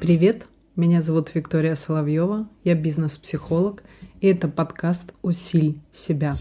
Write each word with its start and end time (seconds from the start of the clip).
Привет, 0.00 0.46
меня 0.74 1.02
зовут 1.02 1.34
Виктория 1.34 1.74
Соловьева, 1.74 2.48
я 2.64 2.74
бизнес-психолог, 2.74 3.82
и 4.20 4.28
это 4.28 4.48
подкаст 4.48 5.12
«Усиль 5.22 5.80
себя». 5.92 6.36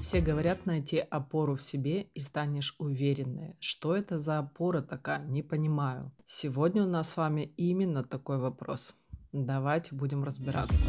Все 0.00 0.22
говорят 0.22 0.64
найти 0.64 0.96
опору 0.98 1.56
в 1.56 1.62
себе 1.62 2.06
и 2.14 2.20
станешь 2.20 2.74
уверенной. 2.78 3.56
Что 3.60 3.94
это 3.94 4.18
за 4.18 4.38
опора 4.38 4.80
такая? 4.80 5.22
Не 5.26 5.42
понимаю. 5.42 6.10
Сегодня 6.26 6.84
у 6.84 6.86
нас 6.86 7.10
с 7.10 7.16
вами 7.18 7.52
именно 7.58 8.02
такой 8.02 8.38
вопрос. 8.38 8.94
Давайте 9.32 9.94
будем 9.94 10.24
разбираться. 10.24 10.86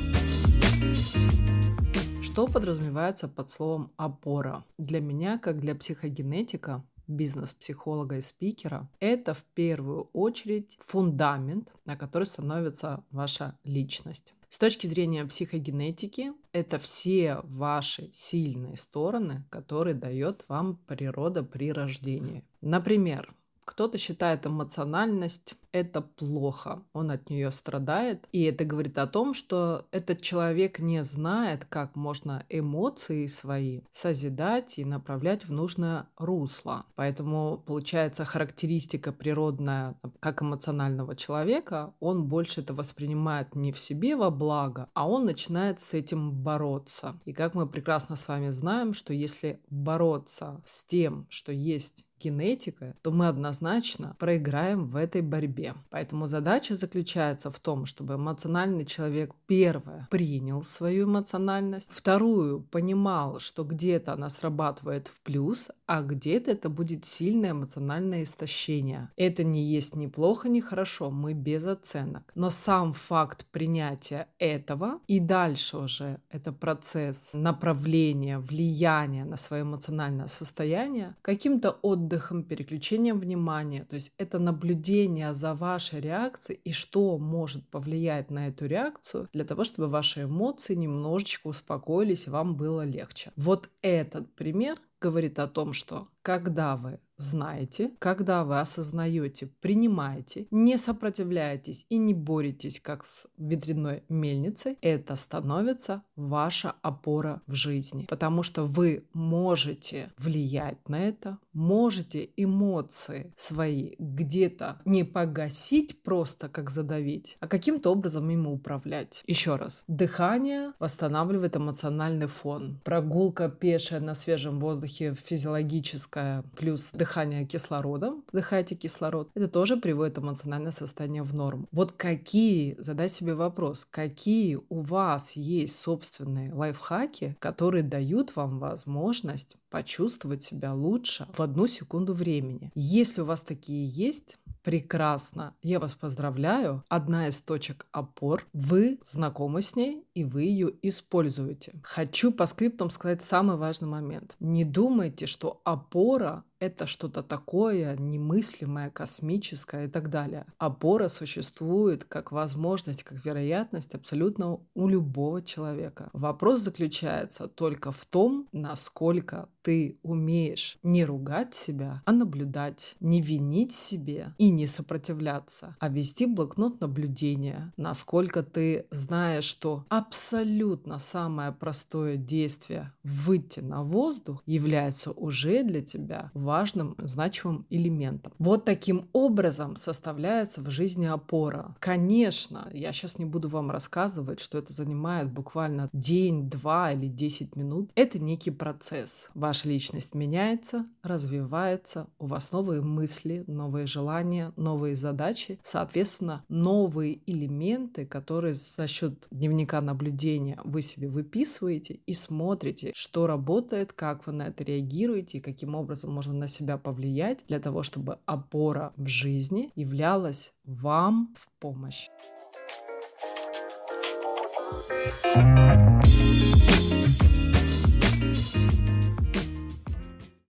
Что 2.31 2.47
подразумевается 2.47 3.27
под 3.27 3.49
словом 3.49 3.91
опора? 3.97 4.63
Для 4.77 5.01
меня, 5.01 5.39
как 5.39 5.59
для 5.59 5.73
психогенетика, 5.73 6.85
бизнес-психолога 7.07 8.17
и 8.17 8.21
спикера, 8.21 8.87
это 8.99 9.33
в 9.33 9.43
первую 9.55 10.03
очередь 10.13 10.77
фундамент, 10.85 11.73
на 11.85 11.97
который 11.97 12.25
становится 12.25 13.03
ваша 13.09 13.57
личность. 13.63 14.35
С 14.47 14.59
точки 14.59 14.85
зрения 14.85 15.25
психогенетики, 15.25 16.31
это 16.53 16.77
все 16.77 17.39
ваши 17.43 18.09
сильные 18.13 18.77
стороны, 18.77 19.43
которые 19.49 19.95
дает 19.95 20.45
вам 20.47 20.77
природа 20.87 21.43
при 21.43 21.73
рождении. 21.73 22.45
Например, 22.61 23.33
кто-то 23.65 23.97
считает 23.97 24.45
эмоциональность 24.45 25.55
это 25.71 26.01
плохо, 26.01 26.83
он 26.93 27.11
от 27.11 27.29
нее 27.29 27.51
страдает, 27.51 28.27
и 28.31 28.43
это 28.43 28.65
говорит 28.65 28.97
о 28.97 29.07
том, 29.07 29.33
что 29.33 29.85
этот 29.91 30.21
человек 30.21 30.79
не 30.79 31.03
знает, 31.03 31.65
как 31.65 31.95
можно 31.95 32.45
эмоции 32.49 33.27
свои 33.27 33.81
созидать 33.91 34.79
и 34.79 34.85
направлять 34.85 35.45
в 35.45 35.51
нужное 35.51 36.07
русло. 36.17 36.85
Поэтому 36.95 37.63
получается 37.65 38.25
характеристика 38.25 39.11
природная 39.11 39.95
как 40.19 40.41
эмоционального 40.41 41.15
человека, 41.15 41.93
он 41.99 42.27
больше 42.27 42.61
это 42.61 42.73
воспринимает 42.73 43.55
не 43.55 43.71
в 43.71 43.79
себе 43.79 44.15
во 44.15 44.29
благо, 44.29 44.89
а 44.93 45.07
он 45.07 45.25
начинает 45.25 45.79
с 45.79 45.93
этим 45.93 46.31
бороться. 46.31 47.19
И 47.25 47.33
как 47.33 47.53
мы 47.55 47.67
прекрасно 47.67 48.15
с 48.15 48.27
вами 48.27 48.49
знаем, 48.49 48.93
что 48.93 49.13
если 49.13 49.61
бороться 49.69 50.61
с 50.65 50.83
тем, 50.83 51.27
что 51.29 51.51
есть 51.51 52.05
генетика, 52.19 52.95
то 53.01 53.11
мы 53.11 53.27
однозначно 53.27 54.15
проиграем 54.19 54.89
в 54.89 54.95
этой 54.95 55.21
борьбе. 55.21 55.58
Поэтому 55.89 56.27
задача 56.27 56.75
заключается 56.75 57.51
в 57.51 57.59
том, 57.59 57.85
чтобы 57.85 58.15
эмоциональный 58.15 58.85
человек, 58.85 59.33
первое, 59.47 60.07
принял 60.09 60.63
свою 60.63 61.05
эмоциональность, 61.05 61.87
вторую, 61.89 62.61
понимал, 62.61 63.39
что 63.39 63.63
где-то 63.63 64.13
она 64.13 64.29
срабатывает 64.29 65.07
в 65.07 65.19
плюс, 65.21 65.69
а 65.85 66.01
где-то 66.01 66.51
это 66.51 66.69
будет 66.69 67.05
сильное 67.05 67.51
эмоциональное 67.51 68.23
истощение. 68.23 69.09
Это 69.15 69.43
не 69.43 69.63
есть 69.63 69.95
ни 69.95 70.07
плохо, 70.07 70.49
ни 70.49 70.59
хорошо, 70.59 71.09
мы 71.09 71.33
без 71.33 71.65
оценок. 71.65 72.31
Но 72.35 72.49
сам 72.49 72.93
факт 72.93 73.45
принятия 73.51 74.27
этого 74.37 74.99
и 75.07 75.19
дальше 75.19 75.77
уже 75.77 76.19
это 76.29 76.51
процесс 76.51 77.31
направления, 77.33 78.39
влияния 78.39 79.25
на 79.25 79.37
свое 79.37 79.63
эмоциональное 79.63 80.27
состояние 80.27 81.15
каким-то 81.21 81.71
отдыхом, 81.81 82.43
переключением 82.43 83.19
внимания. 83.19 83.85
То 83.85 83.95
есть 83.95 84.13
это 84.17 84.39
наблюдение 84.39 85.33
за 85.35 85.48
вашей 85.53 86.01
реакцией 86.01 86.59
и 86.63 86.71
что 86.71 87.17
может 87.17 87.67
повлиять 87.69 88.31
на 88.31 88.47
эту 88.47 88.65
реакцию 88.65 89.29
для 89.33 89.45
того, 89.45 89.63
чтобы 89.63 89.87
ваши 89.87 90.23
эмоции 90.23 90.75
немножечко 90.75 91.47
успокоились 91.47 92.27
и 92.27 92.29
вам 92.29 92.55
было 92.55 92.83
легче. 92.85 93.31
Вот 93.35 93.69
этот 93.81 94.33
пример 94.35 94.75
говорит 94.99 95.39
о 95.39 95.47
том, 95.47 95.73
что 95.73 96.07
когда 96.21 96.75
вы 96.75 96.99
знаете, 97.19 97.91
когда 97.99 98.45
вы 98.45 98.59
осознаете, 98.59 99.47
принимаете, 99.61 100.47
не 100.51 100.77
сопротивляетесь 100.77 101.85
и 101.89 101.97
не 101.97 102.13
боретесь, 102.13 102.79
как 102.79 103.03
с 103.03 103.27
ветряной 103.37 104.03
мельницей, 104.07 104.77
это 104.81 105.15
становится 105.15 106.03
ваша 106.15 106.75
опора 106.81 107.41
в 107.45 107.53
жизни. 107.55 108.05
Потому 108.09 108.41
что 108.41 108.63
вы 108.63 109.07
можете 109.13 110.11
влиять 110.17 110.87
на 110.87 110.99
это, 110.99 111.39
можете 111.53 112.29
эмоции 112.37 113.33
свои 113.35 113.95
где-то 113.99 114.81
не 114.85 115.03
погасить 115.03 116.01
просто, 116.03 116.47
как 116.47 116.69
задавить, 116.69 117.37
а 117.41 117.47
каким-то 117.47 117.91
образом 117.91 118.29
ими 118.29 118.47
управлять. 118.47 119.23
Еще 119.27 119.57
раз. 119.57 119.83
Дыхание 119.87 120.73
восстанавливает 120.79 121.57
эмоциональный 121.57 122.27
фон. 122.27 122.79
Прогулка 122.85 123.49
пешая 123.49 123.99
на 123.99 124.15
свежем 124.15 124.59
воздухе 124.59 125.15
физиологическая, 125.15 126.43
плюс 126.55 126.91
дыхание 126.93 127.08
дыхание 127.09 127.43
кислородом, 127.43 128.23
вдыхаете 128.31 128.75
кислород, 128.75 129.31
это 129.33 129.47
тоже 129.47 129.77
приводит 129.77 130.19
эмоциональное 130.19 130.71
состояние 130.71 131.23
в 131.23 131.33
норму. 131.33 131.67
Вот 131.71 131.91
какие, 131.93 132.75
задай 132.77 133.09
себе 133.09 133.33
вопрос, 133.33 133.87
какие 133.89 134.59
у 134.69 134.81
вас 134.81 135.31
есть 135.31 135.79
собственные 135.79 136.53
лайфхаки, 136.53 137.35
которые 137.39 137.81
дают 137.81 138.35
вам 138.35 138.59
возможность 138.59 139.57
почувствовать 139.71 140.43
себя 140.43 140.73
лучше 140.73 141.27
в 141.33 141.41
одну 141.41 141.65
секунду 141.67 142.13
времени. 142.13 142.71
Если 142.75 143.21
у 143.21 143.25
вас 143.25 143.41
такие 143.41 143.85
есть, 143.87 144.37
прекрасно. 144.63 145.55
Я 145.61 145.79
вас 145.79 145.95
поздравляю. 145.95 146.83
Одна 146.89 147.27
из 147.27 147.41
точек 147.41 147.87
опор. 147.91 148.45
Вы 148.53 148.99
знакомы 149.03 149.61
с 149.61 149.75
ней, 149.75 150.05
и 150.13 150.23
вы 150.23 150.43
ее 150.43 150.71
используете. 150.81 151.73
Хочу 151.83 152.31
по 152.31 152.45
скриптам 152.45 152.89
сказать 152.91 153.21
самый 153.21 153.57
важный 153.57 153.87
момент. 153.87 154.35
Не 154.39 154.65
думайте, 154.65 155.25
что 155.27 155.61
опора 155.63 156.43
это 156.59 156.87
что-то 156.87 157.23
такое 157.23 157.95
немыслимое, 157.97 158.89
космическое 158.89 159.85
и 159.85 159.89
так 159.89 160.09
далее. 160.09 160.45
Опора 160.57 161.07
существует 161.07 162.03
как 162.03 162.31
возможность, 162.31 163.03
как 163.03 163.23
вероятность 163.25 163.95
абсолютно 163.95 164.59
у 164.73 164.87
любого 164.87 165.41
человека. 165.41 166.09
Вопрос 166.13 166.61
заключается 166.61 167.47
только 167.47 167.91
в 167.91 168.05
том, 168.05 168.47
насколько 168.51 169.49
ты 169.61 169.99
умеешь 170.03 170.77
не 170.83 171.05
ругать 171.05 171.53
себя, 171.53 172.01
а 172.05 172.11
наблюдать, 172.11 172.95
не 172.99 173.21
винить 173.21 173.73
себе 173.73 174.33
и 174.37 174.49
не 174.49 174.67
сопротивляться, 174.67 175.75
а 175.79 175.89
вести 175.89 176.25
блокнот 176.25 176.81
наблюдения, 176.81 177.73
насколько 177.77 178.43
ты 178.43 178.87
знаешь, 178.91 179.43
что 179.43 179.85
абсолютно 179.89 180.99
самое 180.99 181.51
простое 181.51 182.15
действие 182.15 182.93
выйти 183.03 183.59
на 183.59 183.83
воздух 183.83 184.41
является 184.45 185.11
уже 185.11 185.63
для 185.63 185.81
тебя 185.81 186.31
важным, 186.33 186.48
значимым 186.97 187.65
элементом. 187.69 188.33
Вот 188.39 188.65
таким 188.65 189.07
образом 189.13 189.75
составляется 189.75 190.61
в 190.61 190.69
жизни 190.69 191.05
опора. 191.05 191.75
Конечно, 191.79 192.69
я 192.73 192.91
сейчас 192.91 193.17
не 193.19 193.25
буду 193.25 193.49
вам 193.49 193.71
рассказывать, 193.71 194.39
что 194.39 194.57
это 194.57 194.73
занимает 194.73 195.31
буквально 195.31 195.89
день, 195.93 196.49
два 196.49 196.91
или 196.91 197.07
десять 197.07 197.55
минут. 197.55 197.91
Это 197.95 198.19
некий 198.19 198.51
процесс. 198.51 199.29
Ваша 199.33 199.69
личность 199.69 200.15
меняется, 200.15 200.85
развивается, 201.03 202.07
у 202.19 202.27
вас 202.27 202.51
новые 202.51 202.81
мысли, 202.81 203.43
новые 203.47 203.85
желания, 203.85 204.51
новые 204.55 204.95
задачи, 204.95 205.59
соответственно, 205.63 206.43
новые 206.49 207.19
элементы, 207.25 208.05
которые 208.05 208.53
за 208.53 208.87
счет 208.87 209.27
дневника 209.31 209.81
наблюдения 209.81 210.59
вы 210.63 210.81
себе 210.81 211.07
выписываете 211.07 211.99
и 212.05 212.13
смотрите, 212.13 212.91
что 212.95 213.27
работает, 213.27 213.93
как 213.93 214.25
вы 214.27 214.33
на 214.33 214.47
это 214.47 214.63
реагируете 214.63 215.37
и 215.37 215.41
каким 215.41 215.75
образом 215.75 216.11
можно 216.11 216.33
на 216.39 216.47
себя 216.47 216.77
повлиять 216.77 217.43
для 217.47 217.59
того, 217.59 217.83
чтобы 217.83 218.17
опора 218.25 218.93
в 218.95 219.07
жизни 219.07 219.71
являлась 219.75 220.53
вам 220.65 221.35
в 221.37 221.47
помощь. 221.59 222.09